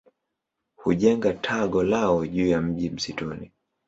Hujenga 0.75 1.33
tago 1.33 1.83
lao 1.83 2.25
juu 2.27 2.47
ya 2.47 2.61
mti 2.61 2.89
msituni. 2.89 3.51